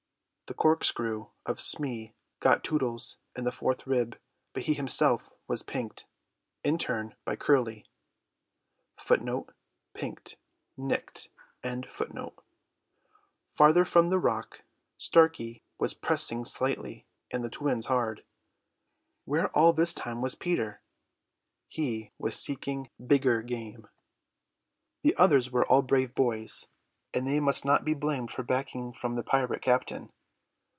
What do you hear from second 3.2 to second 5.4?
in the fourth rib, but he was himself